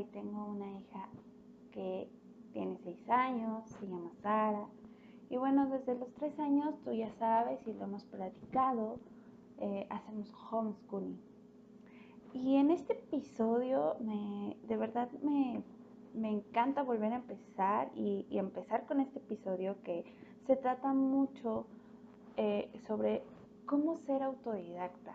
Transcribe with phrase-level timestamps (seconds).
[0.00, 1.08] y tengo una hija
[1.72, 2.08] que
[2.52, 4.66] tiene 6 años, se llama Sara.
[5.30, 8.98] Y bueno, desde los 3 años tú ya sabes y lo hemos platicado,
[9.58, 11.20] eh, hacemos homeschooling.
[12.32, 15.62] Y en este episodio me, de verdad me,
[16.28, 20.04] encanta volver a empezar y, y empezar con este episodio que
[20.46, 21.66] se trata mucho
[22.36, 23.22] eh, sobre
[23.66, 25.14] cómo ser autodidacta.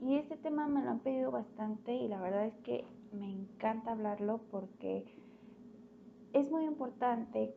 [0.00, 3.92] Y este tema me lo han pedido bastante y la verdad es que me encanta
[3.92, 5.04] hablarlo porque
[6.32, 7.54] es muy importante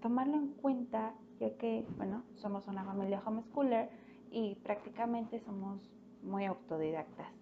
[0.00, 3.90] tomarlo en cuenta ya que, bueno, somos una familia homeschooler
[4.30, 5.90] y prácticamente somos
[6.22, 7.32] muy autodidactas.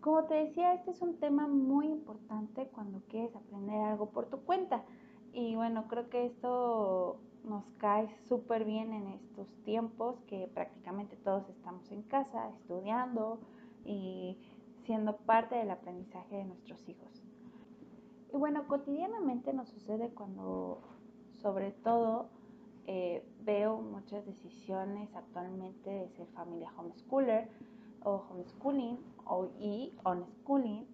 [0.00, 4.38] Como te decía, este es un tema muy importante cuando quieres aprender algo por tu
[4.40, 4.82] cuenta.
[5.32, 11.48] Y bueno, creo que esto nos cae súper bien en estos tiempos que prácticamente todos
[11.50, 13.40] estamos en casa estudiando
[13.84, 14.38] y
[14.90, 17.22] siendo parte del aprendizaje de nuestros hijos.
[18.34, 20.82] Y bueno, cotidianamente nos sucede cuando,
[21.36, 22.28] sobre todo,
[22.88, 27.48] eh, veo muchas decisiones actualmente de ser familia homeschooler
[28.02, 30.88] o homeschooling o y unschooling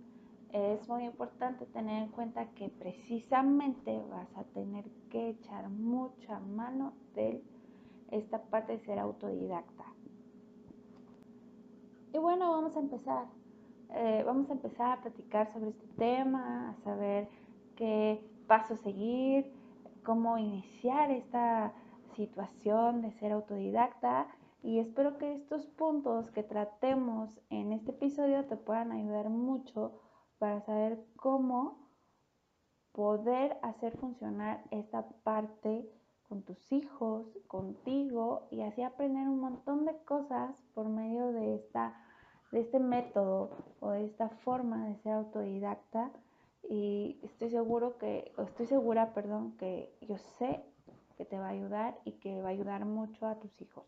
[0.53, 6.93] es muy importante tener en cuenta que precisamente vas a tener que echar mucha mano
[7.15, 7.43] de
[8.11, 9.87] esta parte de ser autodidacta.
[12.13, 13.46] Y bueno, vamos a empezar.
[13.91, 17.29] Eh, vamos a empezar a platicar sobre este tema, a saber
[17.77, 19.53] qué paso seguir,
[20.05, 21.73] cómo iniciar esta
[22.15, 24.29] situación de ser autodidacta.
[24.63, 30.01] Y espero que estos puntos que tratemos en este episodio te puedan ayudar mucho
[30.39, 31.87] para saber cómo
[32.93, 35.89] poder hacer funcionar esta parte
[36.29, 41.95] con tus hijos, contigo y así aprender un montón de cosas por medio de esta
[42.57, 43.51] de este método
[43.81, 46.11] o de esta forma de ser autodidacta
[46.71, 50.65] y estoy seguro que estoy segura, perdón, que yo sé
[51.19, 53.85] que te va a ayudar y que va a ayudar mucho a tus hijos.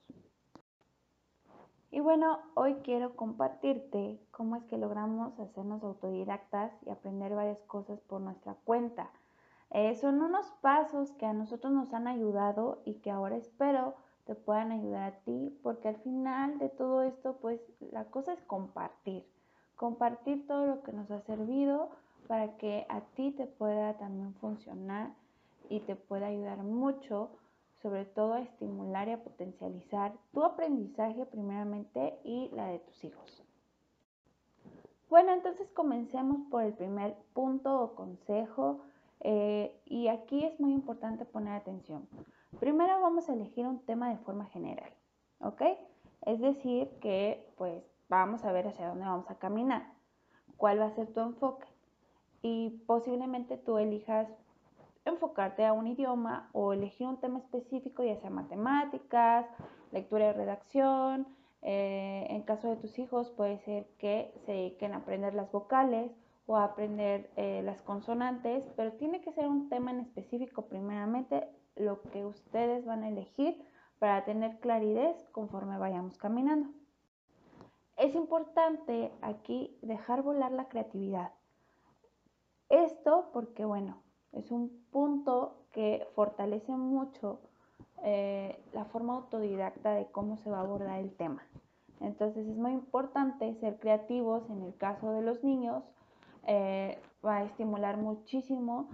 [1.91, 7.99] Y bueno, hoy quiero compartirte cómo es que logramos hacernos autodidactas y aprender varias cosas
[8.03, 9.11] por nuestra cuenta.
[9.71, 13.95] Eh, son unos pasos que a nosotros nos han ayudado y que ahora espero
[14.29, 17.63] te puedan ayudar a ti, porque al final de todo esto, pues
[17.93, 19.25] la cosa es compartir,
[19.75, 21.89] compartir todo lo que nos ha servido
[22.27, 25.15] para que a ti te pueda también funcionar
[25.71, 27.31] y te pueda ayudar mucho
[27.81, 33.43] sobre todo a estimular y a potencializar tu aprendizaje primeramente y la de tus hijos.
[35.09, 38.81] Bueno, entonces comencemos por el primer punto o consejo
[39.21, 42.07] eh, y aquí es muy importante poner atención.
[42.61, 44.91] Primero vamos a elegir un tema de forma general,
[45.41, 45.63] ¿ok?
[46.23, 49.93] Es decir, que pues vamos a ver hacia dónde vamos a caminar,
[50.57, 51.69] cuál va a ser tu enfoque
[52.43, 54.29] y posiblemente tú elijas
[55.05, 59.47] enfocarte a un idioma o elegir un tema específico, ya sea matemáticas,
[59.93, 61.27] lectura y redacción.
[61.63, 66.13] Eh, en caso de tus hijos puede ser que se dediquen a aprender las vocales
[66.47, 71.49] o a aprender eh, las consonantes, pero tiene que ser un tema en específico primeramente
[71.79, 73.63] lo que ustedes van a elegir
[73.99, 76.71] para tener claridad conforme vayamos caminando.
[77.97, 81.33] Es importante aquí dejar volar la creatividad.
[82.69, 87.41] Esto porque, bueno, es un punto que fortalece mucho
[88.05, 91.43] eh, la forma autodidacta de cómo se va a abordar el tema.
[92.01, 95.83] Entonces es muy importante ser creativos en el caso de los niños.
[96.47, 98.89] Eh, va a estimular muchísimo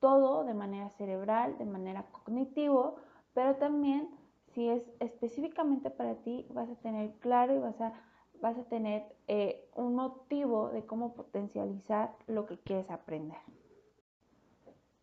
[0.00, 2.96] todo de manera cerebral, de manera cognitivo,
[3.34, 4.08] pero también
[4.54, 7.92] si es específicamente para ti, vas a tener claro y vas a,
[8.40, 13.38] vas a tener eh, un motivo de cómo potencializar lo que quieres aprender.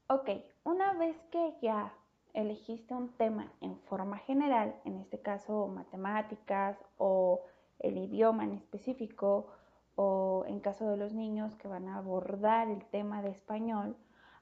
[0.10, 0.30] Ok,
[0.64, 1.94] una vez que ya
[2.34, 7.42] elegiste un tema en forma general, en este caso matemáticas o
[7.80, 9.48] el idioma en específico,
[9.96, 13.98] o en caso de los niños que van a abordar el tema de español,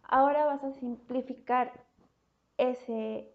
[0.08, 1.86] ahora vas a simplificar
[2.58, 3.34] ese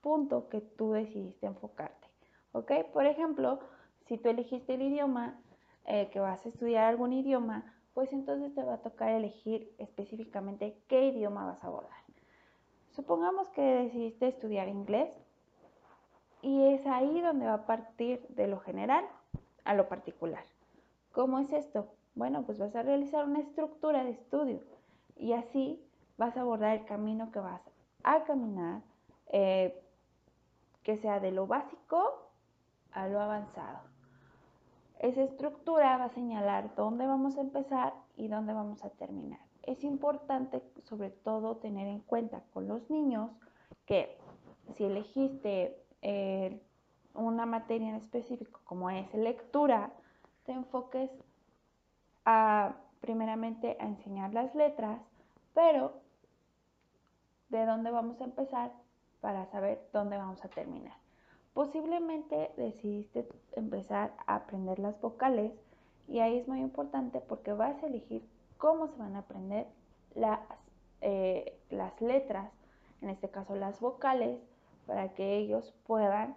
[0.00, 2.08] punto que tú decidiste enfocarte.
[2.52, 2.72] ¿Ok?
[2.92, 3.60] Por ejemplo,
[4.06, 5.40] si tú elegiste el idioma,
[5.86, 10.78] eh, que vas a estudiar algún idioma, pues entonces te va a tocar elegir específicamente
[10.88, 12.02] qué idioma vas a abordar.
[12.90, 15.10] Supongamos que decidiste estudiar inglés
[16.42, 19.04] y es ahí donde va a partir de lo general
[19.64, 20.44] a lo particular.
[21.12, 21.88] ¿Cómo es esto?
[22.14, 24.60] Bueno, pues vas a realizar una estructura de estudio
[25.16, 25.82] y así
[26.22, 27.60] vas a abordar el camino que vas
[28.04, 28.80] a caminar,
[29.32, 29.82] eh,
[30.84, 32.28] que sea de lo básico
[32.92, 33.80] a lo avanzado.
[35.00, 39.40] Esa estructura va a señalar dónde vamos a empezar y dónde vamos a terminar.
[39.64, 43.32] Es importante sobre todo tener en cuenta con los niños
[43.84, 44.16] que
[44.76, 46.62] si elegiste eh,
[47.14, 49.90] una materia en específico como es lectura,
[50.44, 51.10] te enfoques
[52.24, 55.00] a primeramente a enseñar las letras,
[55.52, 56.01] pero
[57.52, 58.72] de dónde vamos a empezar
[59.20, 60.96] para saber dónde vamos a terminar.
[61.52, 65.52] Posiblemente decidiste empezar a aprender las vocales
[66.08, 68.26] y ahí es muy importante porque vas a elegir
[68.56, 69.66] cómo se van a aprender
[70.14, 70.40] las,
[71.02, 72.50] eh, las letras,
[73.02, 74.40] en este caso las vocales,
[74.86, 76.34] para que ellos puedan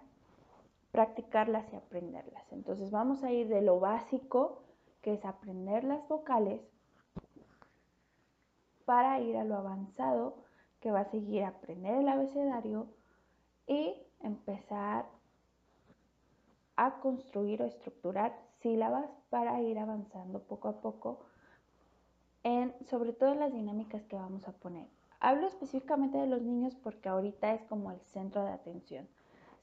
[0.92, 2.52] practicarlas y aprenderlas.
[2.52, 4.62] Entonces vamos a ir de lo básico,
[5.00, 6.60] que es aprender las vocales,
[8.84, 10.45] para ir a lo avanzado,
[10.86, 12.86] que va a seguir aprender el abecedario
[13.66, 15.04] y empezar
[16.76, 21.18] a construir o estructurar sílabas para ir avanzando poco a poco
[22.44, 24.86] en sobre todo en las dinámicas que vamos a poner.
[25.18, 29.08] Hablo específicamente de los niños porque ahorita es como el centro de atención.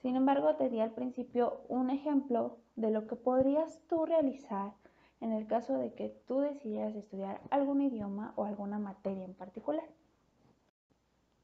[0.02, 4.74] Sin embargo, te di al principio un ejemplo de lo que podrías tú realizar
[5.22, 9.88] en el caso de que tú decidieras estudiar algún idioma o alguna materia en particular.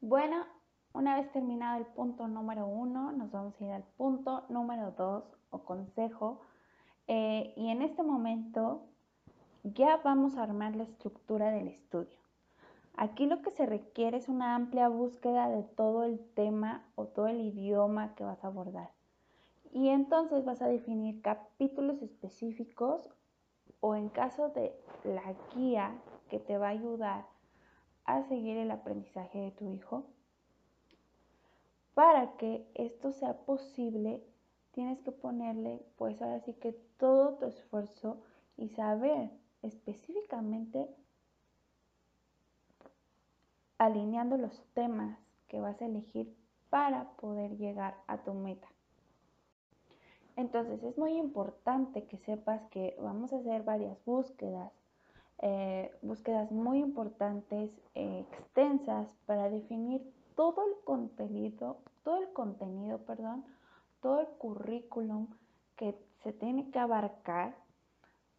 [0.02, 0.46] Bueno,
[0.94, 5.36] una vez terminado el punto número uno, nos vamos a ir al punto número dos
[5.50, 6.40] o consejo.
[7.06, 8.80] Eh, y en este momento
[9.62, 12.16] ya vamos a armar la estructura del estudio.
[12.96, 17.26] Aquí lo que se requiere es una amplia búsqueda de todo el tema o todo
[17.26, 18.90] el idioma que vas a abordar.
[19.70, 23.10] Y entonces vas a definir capítulos específicos
[23.80, 24.74] o en caso de
[25.04, 25.92] la guía
[26.30, 27.26] que te va a ayudar
[28.16, 30.04] a seguir el aprendizaje de tu hijo.
[31.94, 34.22] Para que esto sea posible,
[34.72, 38.20] tienes que ponerle, pues ahora sí que todo tu esfuerzo
[38.56, 39.30] y saber
[39.62, 40.88] específicamente
[43.78, 45.18] alineando los temas
[45.48, 46.36] que vas a elegir
[46.68, 48.68] para poder llegar a tu meta.
[50.36, 54.72] Entonces es muy importante que sepas que vamos a hacer varias búsquedas,
[55.42, 60.02] eh, búsquedas muy importantes, eh, extensas, para definir
[60.34, 63.44] todo el contenido, todo el contenido, perdón,
[64.00, 65.28] todo el currículum
[65.76, 67.56] que se tiene que abarcar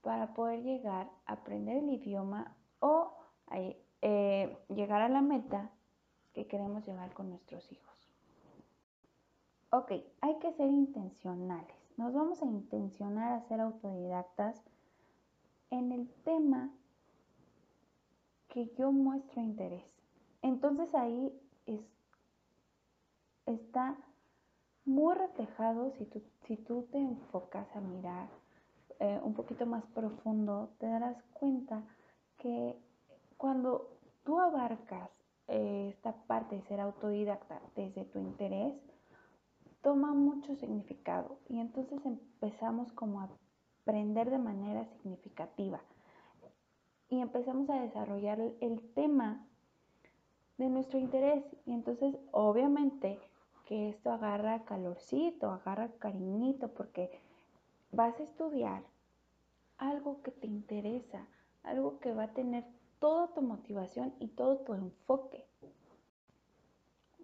[0.02, 3.14] para poder llegar a aprender el idioma o
[3.52, 5.72] eh, llegar a la meta
[6.34, 7.92] que queremos llegar con nuestros hijos.
[9.72, 11.76] Ok, hay que ser intencionales.
[11.98, 14.62] Nos vamos a intencionar a ser autodidactas
[15.70, 16.70] en el tema
[18.52, 19.84] que yo muestro interés.
[20.42, 21.34] Entonces ahí
[21.66, 21.82] es,
[23.46, 23.96] está
[24.84, 28.28] muy reflejado si tú, si tú te enfocas a mirar
[29.00, 31.82] eh, un poquito más profundo, te darás cuenta
[32.38, 32.78] que
[33.38, 35.10] cuando tú abarcas
[35.48, 38.76] eh, esta parte de ser autodidacta desde tu interés,
[39.82, 43.30] toma mucho significado y entonces empezamos como a
[43.82, 45.82] aprender de manera significativa
[47.12, 49.46] y empezamos a desarrollar el tema
[50.58, 53.20] de nuestro interés y entonces obviamente
[53.66, 57.12] que esto agarra calorcito, agarra cariñito porque
[57.92, 58.84] vas a estudiar
[59.78, 61.28] algo que te interesa,
[61.64, 62.64] algo que va a tener
[63.00, 65.44] toda tu motivación y todo tu enfoque.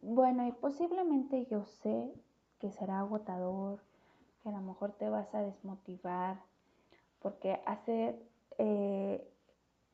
[0.02, 2.12] Bueno, y posiblemente yo sé
[2.60, 3.80] que será agotador,
[4.44, 6.42] que a lo mejor te vas a desmotivar,
[7.22, 8.22] porque hacer
[8.58, 9.26] eh,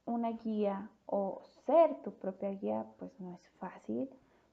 [0.06, 4.10] una guía o ser tu propia guía pues no es fácil.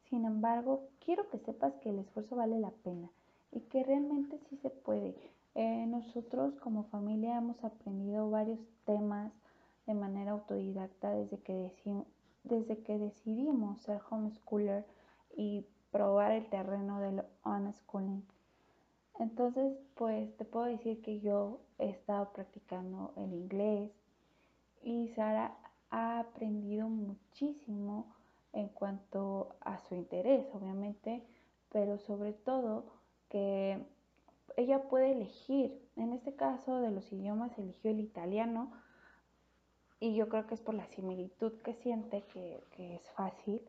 [0.09, 3.11] Sin embargo, quiero que sepas que el esfuerzo vale la pena
[3.53, 5.15] y que realmente sí se puede.
[5.55, 9.33] Eh, nosotros como familia hemos aprendido varios temas
[9.87, 11.73] de manera autodidacta desde que,
[12.45, 14.85] desde que decidimos ser homeschooler
[15.37, 18.25] y probar el terreno del unschooling.
[19.19, 23.91] Entonces, pues te puedo decir que yo he estado practicando el inglés
[24.83, 25.57] y Sara
[25.91, 28.15] ha aprendido muchísimo
[28.53, 31.23] en cuanto a su interés, obviamente,
[31.71, 32.85] pero sobre todo
[33.29, 33.85] que
[34.57, 35.81] ella puede elegir.
[35.97, 38.73] En este caso de los idiomas eligió el italiano
[40.01, 43.61] y yo creo que es por la similitud que siente que, es fácil.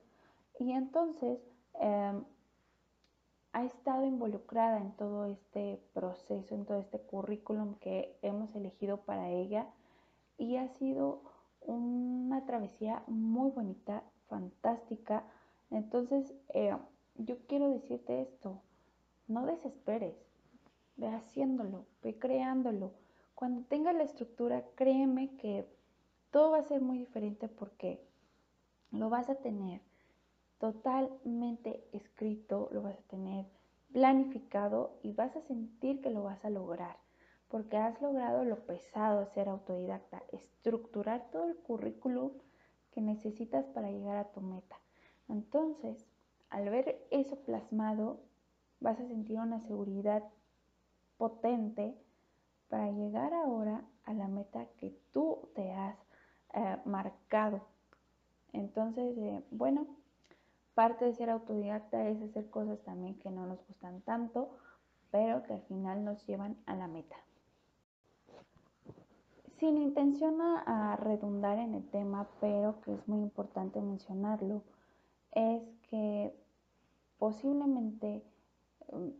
[0.59, 1.39] Y entonces
[1.79, 2.23] em,
[3.53, 9.29] ha estado involucrada en todo este proceso, en todo este currículum que hemos elegido para
[9.29, 9.67] ella
[10.41, 11.21] y ha sido
[11.61, 15.23] una travesía muy bonita, fantástica.
[15.69, 16.75] Entonces, eh,
[17.15, 18.63] yo quiero decirte esto,
[19.27, 20.15] no desesperes,
[20.95, 22.93] ve haciéndolo, ve creándolo.
[23.35, 25.67] Cuando tengas la estructura, créeme que
[26.31, 28.03] todo va a ser muy diferente porque
[28.89, 29.81] lo vas a tener
[30.57, 33.45] totalmente escrito, lo vas a tener
[33.93, 36.97] planificado y vas a sentir que lo vas a lograr,
[37.51, 42.31] porque has logrado lo pesado de ser autodidacta, estructurar todo el currículum
[42.91, 44.79] que necesitas para llegar a tu meta.
[45.27, 46.07] Entonces,
[46.49, 48.21] al ver eso plasmado,
[48.79, 50.23] vas a sentir una seguridad
[51.17, 51.95] potente
[52.69, 55.97] para llegar ahora a la meta que tú te has
[56.53, 57.61] eh, marcado.
[58.53, 59.87] Entonces, eh, bueno,
[60.73, 64.57] parte de ser autodidacta es hacer cosas también que no nos gustan tanto,
[65.11, 67.17] pero que al final nos llevan a la meta.
[69.61, 74.63] Sin intención a, redundar en el tema, pero que es muy importante mencionarlo,
[75.33, 76.33] es que
[77.19, 78.23] posiblemente
[78.87, 79.11] um,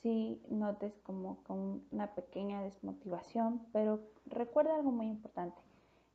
[0.00, 5.60] sí notes como con una pequeña desmotivación, pero recuerda algo muy importante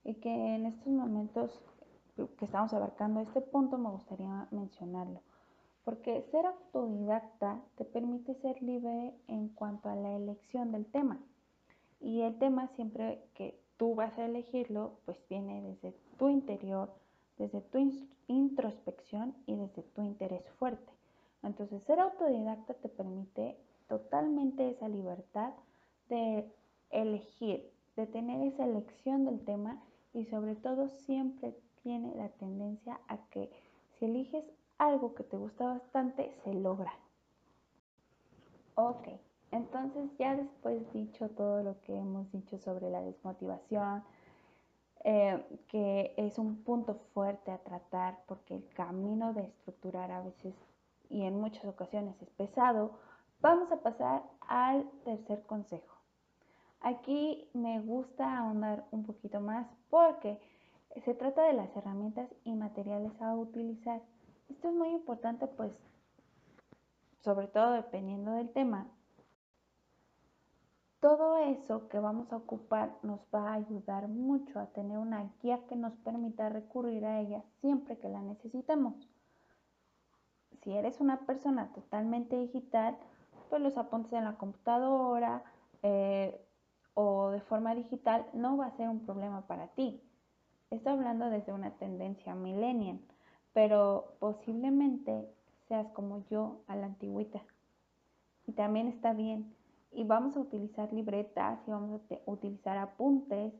[0.05, 1.51] y que en estos momentos
[2.15, 5.19] que estamos abarcando este punto me gustaría mencionarlo.
[5.83, 11.19] Porque ser autodidacta te permite ser libre en cuanto a la elección del tema.
[11.99, 16.93] Y el tema siempre que tú vas a elegirlo, pues viene desde tu interior,
[17.37, 17.79] desde tu
[18.27, 20.91] introspección y desde tu interés fuerte.
[21.43, 25.53] Entonces, ser autodidacta te permite totalmente esa libertad
[26.09, 26.51] de
[26.89, 29.81] elegir, de tener esa elección del tema
[30.13, 33.51] y sobre todo siempre tiene la tendencia a que
[33.91, 34.43] si eliges
[34.77, 36.93] algo que te gusta bastante, se logra.
[38.75, 39.07] Ok,
[39.55, 44.03] entonces ya después dicho todo lo que hemos dicho sobre la desmotivación,
[45.03, 50.55] eh, que es un punto fuerte a tratar porque el camino de estructurar a veces
[51.09, 52.91] y en muchas ocasiones es pesado,
[53.41, 55.95] vamos a pasar al tercer consejo.
[56.81, 60.39] Aquí me gusta ahondar un poquito más porque
[61.03, 64.01] se trata de las herramientas y materiales a utilizar.
[64.49, 65.79] Esto es muy importante pues
[67.25, 68.87] sobre todo dependiendo del tema,
[71.05, 75.59] todo eso que vamos a ocupar nos va a ayudar mucho a tener una guía
[75.69, 78.95] que nos permita recurrir a ella siempre que la necesitemos.
[80.63, 82.97] Si eres una persona totalmente digital,
[83.51, 85.43] pues los apuntes en la computadora
[85.83, 86.43] eh,
[86.95, 90.01] o de forma digital no va a ser un problema para ti.
[90.71, 92.99] Estoy hablando desde una tendencia millennial,
[93.53, 95.31] pero posiblemente
[95.67, 97.43] seas como yo a la antigüita.
[98.47, 99.53] Y también está bien
[99.95, 103.53] y vamos a utilizar libretas y vamos a utilizar apuntes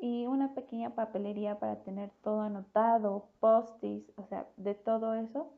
[0.00, 5.52] y una pequeña papelería para tener todo anotado, postis, o sea, de todo eso.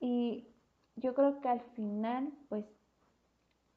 [0.00, 0.48] Y
[0.96, 2.64] yo creo que al final, pues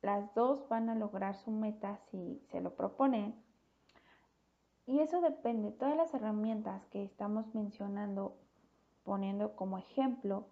[0.01, 3.35] las dos van a lograr su meta si se lo proponen.
[4.87, 8.35] Y eso depende, todas las herramientas que estamos mencionando,
[9.03, 10.47] poniendo como ejemplo,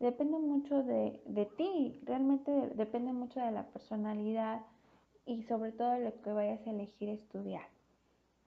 [0.00, 1.20] depende mucho de,
[1.56, 4.62] ti, realmente depende mucho de la personalidad
[5.26, 7.66] y sobre todo de lo que vayas a elegir estudiar.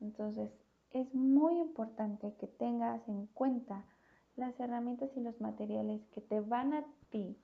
[0.02, 0.52] Entonces,
[0.92, 3.86] es muy importante que tengas en cuenta
[4.36, 7.38] las herramientas y los materiales que te van a ti,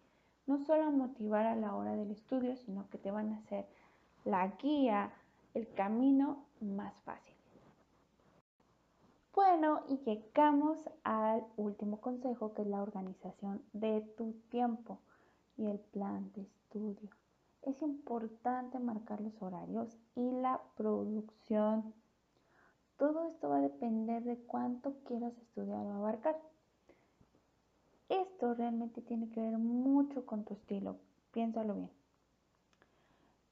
[0.47, 3.67] no solo a motivar a la hora del estudio, sino que te van a hacer
[4.25, 5.13] la guía,
[5.53, 7.38] el camino más fácil.
[9.41, 14.99] Bueno, y llegamos al último consejo, que es la organización de tu tiempo
[15.55, 17.09] y el plan de estudio.
[17.61, 21.93] Es importante marcar los horarios y la producción.
[22.97, 26.37] Todo esto va a depender de cuánto quieras estudiar o abarcar.
[28.09, 30.97] Esto realmente tiene que ver mucho con tu estilo,
[31.31, 31.91] piénsalo bien.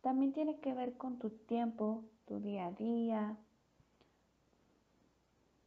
[0.01, 3.37] También tiene que ver con tu tiempo, tu día a día,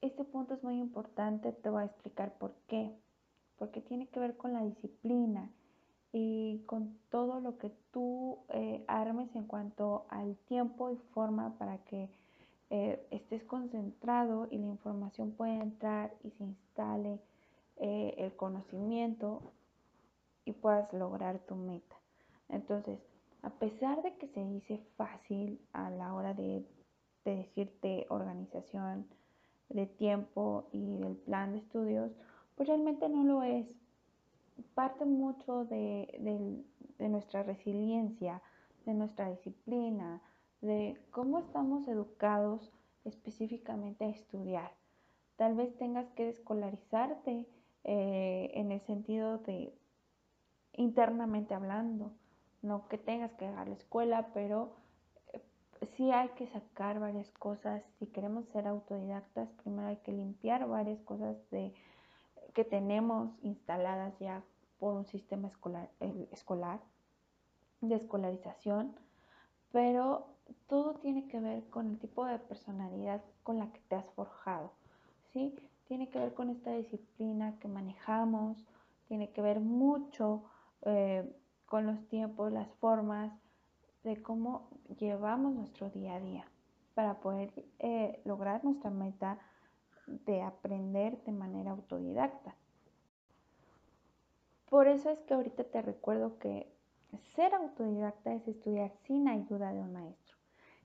[0.01, 2.91] este punto es muy importante, te voy a explicar por qué.
[3.59, 5.51] Porque tiene que ver con la disciplina
[6.13, 11.79] y con todo lo que tú eh, armes en cuanto al tiempo y forma para
[11.85, 12.09] que
[12.71, 17.21] eh, estés concentrado y la información pueda entrar y se instale
[17.77, 19.53] eh, el conocimiento
[20.45, 21.97] y puedas lograr tu meta.
[22.49, 22.99] Entonces,
[23.43, 26.65] a pesar de que se dice fácil a la hora de,
[27.25, 29.07] de decirte organización,
[29.71, 32.13] de tiempo y del plan de estudios,
[32.57, 33.67] pues realmente no lo es.
[34.75, 36.63] Parte mucho de,
[36.99, 38.43] nuestra resiliencia,
[38.85, 40.21] de nuestra disciplina,
[40.61, 42.71] de cómo estamos educados
[43.05, 44.73] específicamente a estudiar.
[45.37, 47.47] Tal vez tengas que descolarizarte
[47.85, 49.73] eh, en el sentido de
[50.75, 52.13] internamente hablando,
[52.63, 54.75] no que tengas que dejar la escuela, pero
[55.97, 57.83] sí hay que sacar varias cosas.
[57.99, 61.75] Si queremos ser autodidactas, primero hay que limpiar varias cosas de,
[62.55, 64.43] que tenemos instaladas ya
[64.79, 65.91] por un sistema escolar,
[66.33, 66.81] escolar
[67.81, 68.95] de escolarización,
[69.73, 70.27] pero
[70.67, 74.73] todo tiene que ver con el tipo de personalidad con la que te has forjado,
[75.33, 75.55] ¿sí?
[75.87, 78.65] Tiene que ver con esta disciplina que manejamos,
[79.09, 80.45] tiene que ver mucho
[80.83, 81.31] eh,
[81.67, 83.33] con los tiempos, las formas
[84.05, 86.45] de cómo llevamos nuestro día a día
[86.95, 89.39] para poder eh, lograr nuestra meta
[90.07, 92.55] de aprender de manera autodidacta.
[94.69, 96.73] Por eso es que ahorita te recuerdo que
[97.35, 100.37] ser autodidacta es estudiar sin ayuda de un maestro.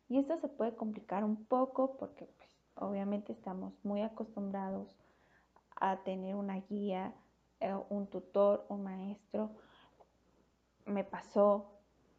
[0.09, 4.95] Y esto se puede complicar un poco porque pues, obviamente estamos muy acostumbrados
[5.75, 7.13] a tener una guía,
[7.59, 9.51] eh, un tutor, un maestro.
[10.85, 11.74] Me pasó,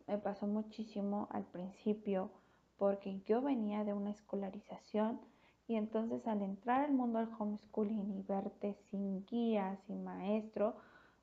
[0.06, 2.30] me pasó muchísimo al principio
[2.78, 5.20] porque yo venía de una escolarización
[5.66, 10.76] y entonces al entrar al mundo del homeschooling y verte sin guía, sin maestro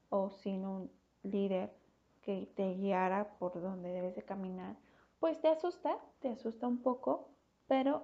[0.10, 0.92] o sin un
[1.24, 1.74] líder
[2.22, 4.76] que te guiara por donde debes de caminar,
[5.20, 7.30] pues te asusta, te asusta un poco,
[7.68, 8.04] pero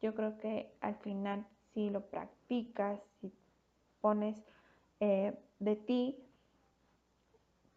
[0.00, 3.32] yo creo que al final si lo practicas, si
[4.00, 4.42] pones
[5.00, 6.18] eh, de ti,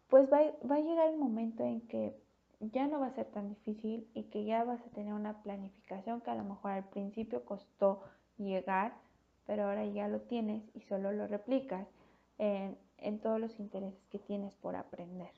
[0.07, 2.15] pues va, va a llegar el momento en que
[2.59, 6.21] ya no va a ser tan difícil y que ya vas a tener una planificación
[6.21, 8.01] que a lo mejor al principio costó
[8.37, 8.95] llegar,
[9.45, 11.87] pero ahora ya lo tienes y solo lo replicas
[12.37, 12.77] en,
[13.21, 15.31] todos los intereses que tienes por aprender.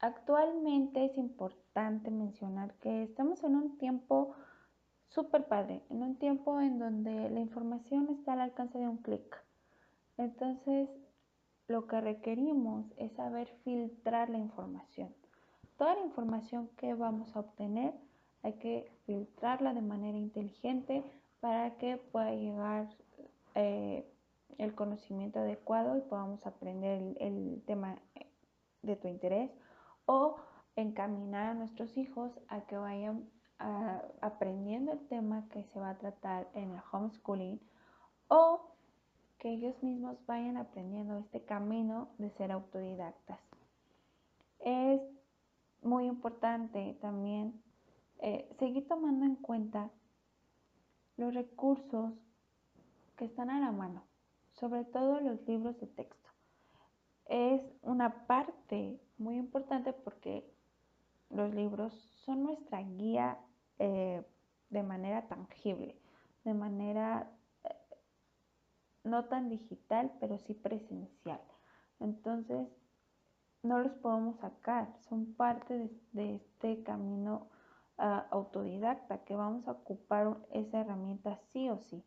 [0.00, 4.34] Actualmente es importante mencionar que estamos en un tiempo
[5.08, 9.44] súper padre, en un tiempo en donde la información está al alcance de un clic.
[10.16, 10.88] Entonces,
[11.68, 15.14] lo que requerimos es saber filtrar la información.
[15.76, 17.94] Toda la información que vamos a obtener
[18.42, 21.02] hay que filtrarla de manera inteligente
[21.40, 22.88] para que pueda llegar
[23.54, 24.06] eh,
[24.58, 27.96] el conocimiento adecuado y podamos aprender el tema
[28.82, 29.50] de tu interés
[30.06, 30.36] o
[30.76, 33.28] encaminar a nuestros hijos a que vayan
[34.20, 37.60] aprendiendo el tema que se va a tratar en el homeschooling
[38.28, 38.73] o
[39.44, 43.38] que ellos mismos vayan aprendiendo este camino de ser autodidactas.
[44.60, 45.02] Es
[45.82, 47.62] muy importante también
[48.20, 49.90] eh, seguir tomando en cuenta
[51.18, 52.14] los recursos
[53.16, 54.02] que están a la mano,
[54.54, 56.30] sobre todo los libros de texto.
[57.26, 60.50] Es una parte muy importante porque
[61.28, 61.92] los libros
[62.24, 63.38] son nuestra guía
[63.78, 64.24] eh,
[64.70, 66.00] de manera tangible,
[66.44, 67.30] de manera
[69.04, 71.40] no tan digital, pero sí presencial.
[72.00, 72.68] Entonces,
[73.62, 77.48] no los podemos sacar, son parte de, este camino
[77.96, 82.02] ah, autodidacta que vamos a ocupar esa herramienta sí o sí.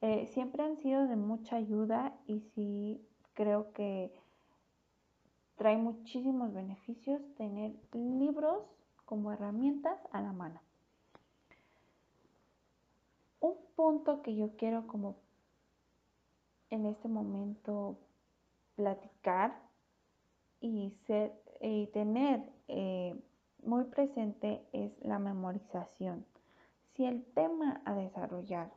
[0.00, 4.12] Eh, siempre han sido de mucha ayuda y sí creo que
[5.56, 8.64] Trae muchísimos beneficios tener libros
[9.04, 10.60] como herramientas a la mano.
[13.38, 15.16] Un punto que yo quiero como
[16.74, 17.96] en este momento
[18.76, 19.54] platicar
[20.60, 23.14] y, ser, y tener eh,
[23.62, 26.24] muy presente es la memorización.
[26.94, 28.70] Si el tema a desarrollar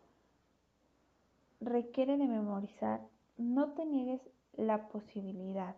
[1.59, 3.01] requiere de memorizar,
[3.37, 4.21] no te niegues
[4.53, 5.75] la posibilidad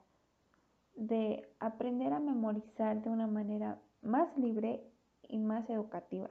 [0.95, 4.83] de aprender a memorizar de una manera más libre
[5.27, 6.29] y más educativa.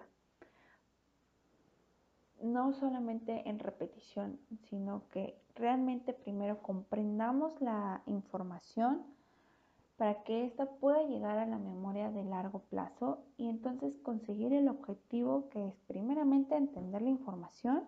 [2.40, 9.02] No solamente en repetición, sino que realmente primero comprendamos la información
[9.96, 14.68] para que ésta pueda llegar a la memoria de largo plazo y entonces conseguir el
[14.68, 17.84] objetivo que es primeramente entender la información,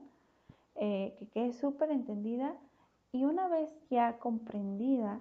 [0.74, 2.56] eh, que quede súper entendida
[3.12, 5.20] y una vez ya comprendida,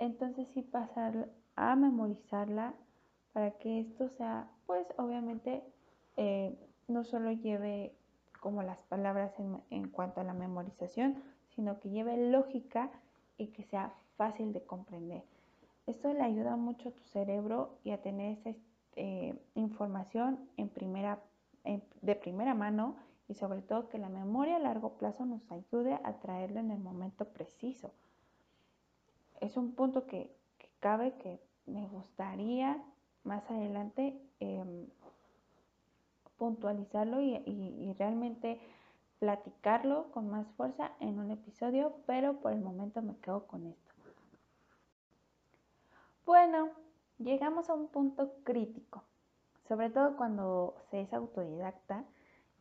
[0.00, 2.74] entonces sí pasar a memorizarla
[3.32, 5.62] para que esto sea, pues obviamente
[6.16, 7.94] eh, no solo lleve
[8.40, 9.32] como las palabras
[9.70, 11.22] en, cuanto a la memorización,
[11.54, 12.90] sino que lleve lógica
[13.36, 15.22] y que sea fácil de comprender.
[15.86, 18.54] Esto le ayuda mucho a tu cerebro y a tener esa
[18.96, 21.20] eh, información en primera,
[22.02, 22.96] de primera mano
[23.28, 26.80] y sobre todo que la memoria a largo plazo nos ayude a traerla en el
[26.80, 27.92] momento preciso
[29.40, 30.30] es un punto que,
[30.78, 32.82] cabe que me gustaría
[33.24, 34.86] más adelante em,
[36.40, 38.58] puntualizarlo y, realmente
[39.18, 43.92] platicarlo con más fuerza en un episodio, pero por el momento me quedo con esto.
[46.24, 46.70] Bueno,
[47.18, 49.04] llegamos a un punto crítico,
[49.68, 52.06] sobre todo cuando se es autodidacta.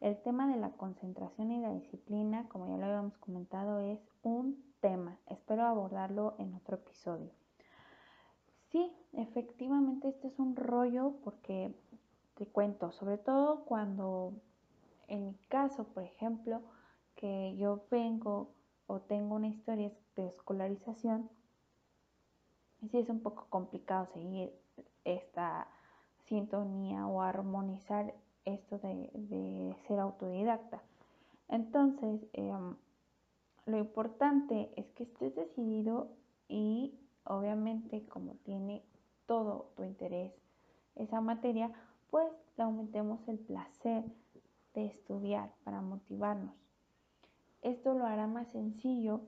[0.01, 4.61] El tema de la concentración y la disciplina, como ya lo habíamos comentado, es un
[4.81, 5.17] tema.
[5.27, 7.31] Espero abordarlo en otro episodio.
[8.71, 11.73] Sí, efectivamente este es un rollo porque
[12.39, 14.32] te cuento, sobre todo cuando
[15.10, 16.62] en mi caso, por ejemplo,
[17.15, 18.54] que yo vengo
[18.88, 21.30] o tengo una historia de escolarización,
[22.89, 24.54] sí es un poco complicado seguir
[25.04, 25.67] esta
[26.28, 30.82] sintonía o armonizar esto de, ser autodidacta.
[31.49, 32.78] Entonces, em,
[33.65, 36.08] lo importante es que estés decidido
[36.47, 38.82] y obviamente como tiene
[39.25, 40.32] todo tu interés
[40.95, 41.71] esa materia,
[42.10, 44.04] pues le aumentemos el placer
[44.74, 46.56] de estudiar para motivarnos.
[47.62, 49.22] Esto lo hará más sencillo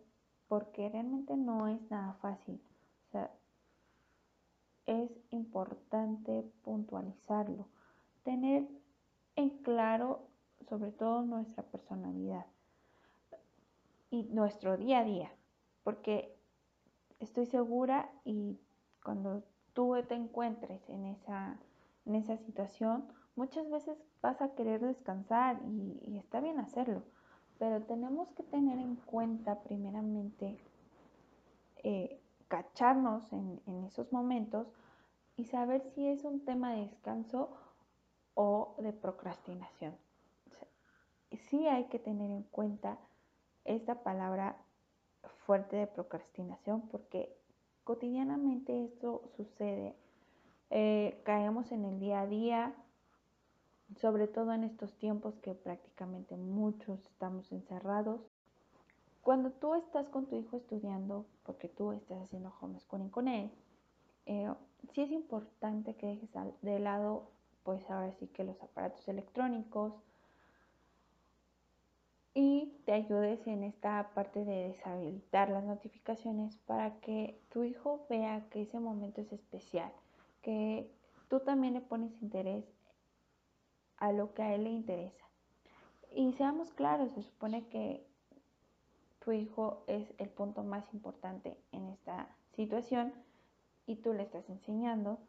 [0.47, 2.61] porque realmente no es nada fácil.
[4.87, 7.67] Es importante puntualizarlo,
[8.23, 8.67] tener
[9.35, 10.27] en claro
[10.67, 12.45] sobre todo nuestra personalidad
[14.09, 15.31] y nuestro día a día,
[15.83, 16.37] porque
[17.19, 18.59] estoy segura y
[19.03, 21.57] cuando tú te encuentres en esa,
[22.11, 27.03] en esa situación, muchas veces vas a querer descansar y, está bien hacerlo,
[27.57, 30.57] pero tenemos que tener en cuenta primeramente
[31.83, 34.67] eh, cacharnos en, esos momentos
[35.37, 37.49] y saber si es un tema de descanso
[38.33, 39.95] o de procrastinación.
[41.49, 42.97] sí hay que tener en cuenta
[43.63, 44.57] esta palabra
[45.45, 47.33] fuerte de procrastinación porque
[47.85, 49.95] cotidianamente esto sucede.
[50.73, 52.73] Eh, caemos en el día a día,
[53.97, 58.21] sobre todo en estos tiempos que prácticamente muchos estamos encerrados.
[59.21, 63.51] Cuando tú estás con tu hijo estudiando, porque tú estás haciendo homeschooling con él,
[64.25, 64.49] eh,
[64.93, 66.29] sí es importante que dejes
[66.61, 67.29] de lado,
[67.63, 69.93] pues ahora sí que los aparatos electrónicos,
[72.33, 78.47] y te ayudes en esta parte de deshabilitar las notificaciones para que tu hijo vea
[78.49, 79.91] que ese momento es especial,
[80.41, 80.91] que
[81.29, 82.65] tú también le pones interés
[83.97, 85.25] a lo que a él le interesa.
[86.13, 88.05] Y seamos claros, se supone que
[89.19, 93.13] tu hijo es el punto más importante en esta situación
[93.85, 95.19] y tú le estás enseñando.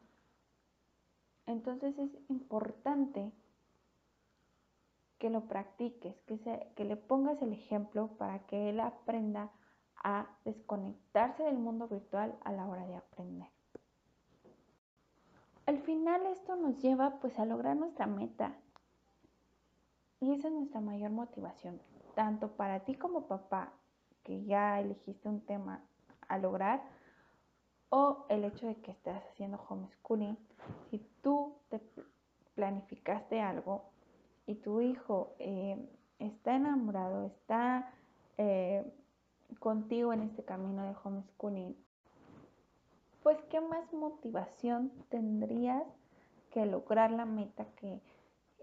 [1.47, 3.33] Entonces es importante
[5.19, 9.53] que lo practiques, que, que le pongas el ejemplo para que él aprenda
[10.03, 13.49] a desconectarse del mundo virtual a la hora de aprender.
[15.67, 18.55] Al final esto nos lleva pues a lograr nuestra meta.
[20.21, 21.81] Y esa es nuestra mayor motivación,
[22.15, 23.73] tanto para ti como papá
[24.23, 25.81] que ya elegiste un tema
[26.29, 26.83] a lograr
[27.91, 30.39] o el hecho de que estés haciendo homeschooling,
[30.91, 31.81] si tú te
[32.55, 33.85] planificaste algo
[34.47, 35.77] y tu hijo eh,
[36.19, 37.93] está enamorado, está
[38.39, 38.91] eh,
[39.59, 41.77] contigo en este camino de homeschooling,
[43.23, 45.85] pues qué más motivación tendrías
[46.51, 48.01] que lograr la meta que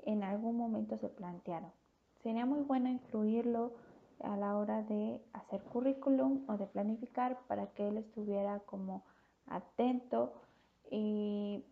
[0.03, 1.71] en algún momento se plantearon.
[2.23, 3.71] Sería muy bueno incluirlo
[4.23, 9.03] a la hora de hacer currículum o de planificar para que él estuviera como
[9.47, 10.33] atento
[10.91, 11.63] y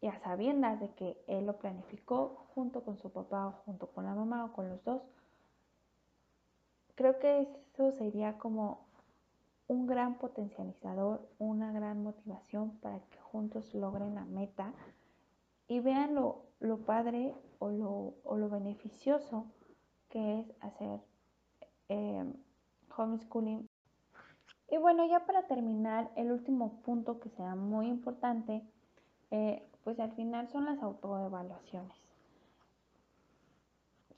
[0.00, 4.04] y a sabiendas de que él lo planificó junto con su papá o junto con
[4.04, 5.02] la mamá o con los dos,
[6.94, 8.87] creo que eso sería como
[9.68, 14.72] un gran potencializador, una gran motivación para que juntos logren la meta
[15.68, 16.46] y vean lo,
[16.86, 19.46] padre o lo, o lo, beneficioso
[20.08, 21.00] que es hacer
[21.88, 22.24] eh,
[22.96, 23.68] homeschooling.
[24.70, 28.62] Y bueno, ya para terminar, el último punto que sea muy importante
[29.30, 31.96] eh, pues al final son las autoevaluaciones.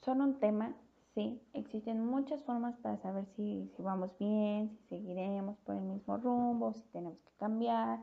[0.03, 0.75] Son un tema,
[1.15, 6.17] sí, existen muchas formas para saber si, si vamos bien, si seguiremos por el mismo
[6.17, 8.01] rumbo, si tenemos que cambiar,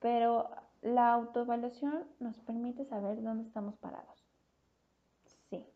[0.00, 0.48] pero
[0.82, 4.24] la autoevaluación nos permite saber dónde estamos parados.
[5.50, 5.66] Sí,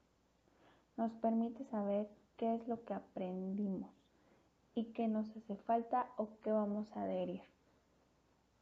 [0.97, 3.90] nos permite saber qué es lo que aprendimos
[4.75, 7.42] y qué nos hace falta o qué vamos a adherir.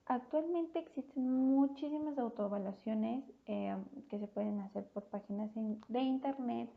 [0.06, 3.76] Actualmente existen muchísimas autoevaluaciones eh,
[4.08, 6.68] que se pueden hacer por páginas de internet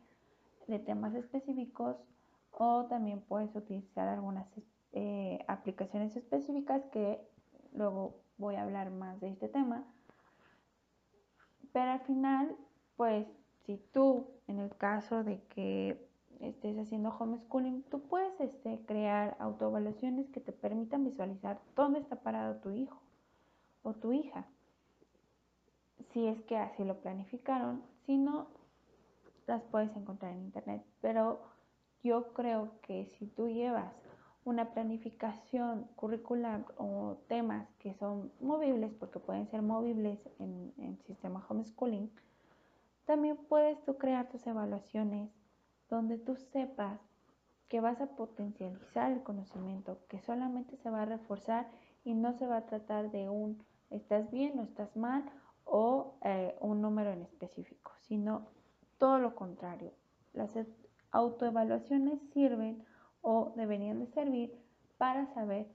[0.66, 1.96] de temas específicos
[2.52, 4.46] o también puedes utilizar algunas
[4.92, 7.20] eh, aplicaciones específicas que
[7.72, 9.84] luego voy a hablar más de este tema.
[11.72, 12.56] Pero al final,
[12.96, 13.26] pues
[13.66, 16.08] si tú, en el caso de que
[16.40, 22.56] estés haciendo homeschooling, tú puedes este, crear autoevaluaciones que te permitan visualizar dónde está parado
[22.56, 23.00] tu hijo
[23.82, 24.46] o tu hija.
[26.12, 28.46] Si es que así lo planificaron, si no,
[29.46, 30.84] las puedes encontrar en internet.
[31.00, 31.40] Pero
[32.02, 33.92] yo creo que si tú llevas
[34.44, 41.44] una planificación curricular o temas que son movibles, porque pueden ser movibles en, el sistema
[41.48, 42.10] homeschooling,
[43.06, 45.30] también puedes tú crear tus evaluaciones
[45.88, 47.00] donde tú sepas
[47.68, 51.68] que vas a potencializar el conocimiento, que solamente se va a reforzar
[52.04, 55.24] y no se va a tratar de un estás bien o estás mal
[55.64, 58.46] o eh, un número en específico, sino
[58.98, 59.92] todo lo contrario.
[60.32, 60.52] Las
[61.10, 62.84] autoevaluaciones sirven
[63.22, 64.58] o deberían de servir
[64.98, 65.68] para saber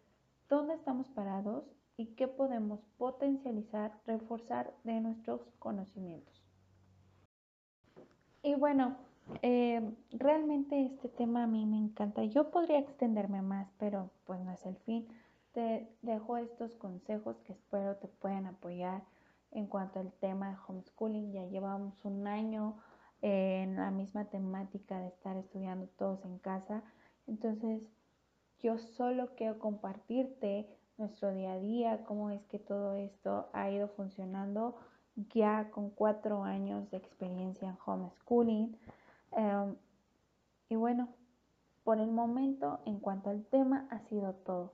[0.50, 1.64] dónde estamos parados
[1.98, 6.44] y qué podemos potencializar, reforzar de nuestros conocimientos.
[8.42, 8.96] Y bueno,
[9.42, 12.24] eh, realmente este tema a mí me encanta.
[12.24, 15.08] Yo podría extenderme más, pero pues no es el fin.
[15.52, 19.04] Te dejo estos consejos que espero te puedan apoyar
[19.52, 21.32] en cuanto al tema de homeschooling.
[21.32, 22.78] Ya llevamos un año
[23.22, 26.84] en la misma temática de estar estudiando todos en casa.
[27.28, 27.82] Entonces,
[28.60, 33.88] yo solo quiero compartirte nuestro día a día, cómo es que todo esto ha ido
[33.90, 34.76] funcionando
[35.34, 38.78] ya con cuatro años de experiencia en homeschooling.
[39.32, 39.76] Em,
[40.70, 41.10] y bueno,
[41.84, 44.74] por el momento, en cuanto al tema, ha sido todo.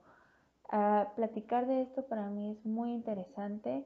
[0.69, 3.85] Ah, platicar de esto para mí es muy interesante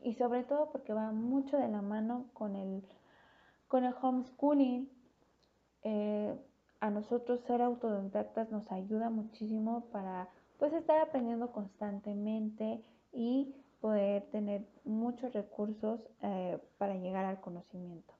[0.00, 2.84] y sobre todo porque va mucho de la mano con el,
[3.68, 4.90] con el homeschooling.
[5.82, 6.34] Eh,
[6.80, 14.66] a nosotros ser autodidactas nos ayuda muchísimo para pues estar aprendiendo constantemente y poder tener
[14.84, 18.14] muchos recursos eh, para llegar al conocimiento.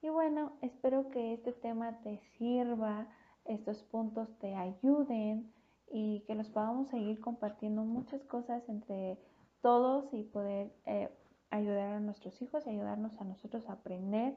[0.00, 3.08] Y bueno, espero que este tema te sirva,
[3.44, 5.52] estos puntos te ayuden
[5.90, 9.18] y que los podamos seguir compartiendo muchas cosas entre
[9.60, 11.08] todos y poder eh,
[11.50, 14.36] ayudar a nuestros hijos y ayudarnos a nosotros a aprender.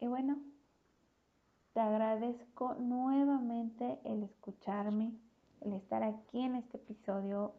[0.00, 0.38] Y bueno,
[1.72, 5.12] te agradezco nuevamente el escucharme,
[5.60, 7.54] el estar aquí en este episodio.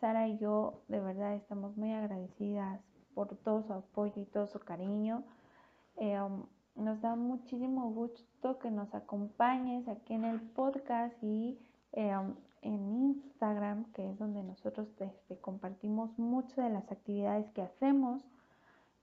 [0.00, 2.80] Sara y yo de verdad estamos muy agradecidas
[3.14, 5.24] por todo su apoyo y todo su cariño.
[5.96, 6.44] Eh, um,
[6.76, 11.58] nos da muchísimo gusto que nos acompañes aquí en el podcast y
[11.92, 17.62] eh, um, en Instagram, que es donde nosotros este, compartimos muchas de las actividades que
[17.62, 18.22] hacemos.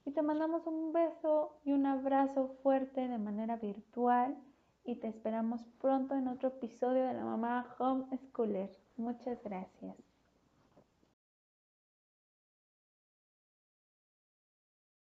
[0.05, 4.37] Y te mandamos un beso y un abrazo fuerte de manera virtual
[4.83, 8.69] y te esperamos pronto en otro episodio de la mamá Homeschooler.
[8.97, 10.14] Muchas gracias.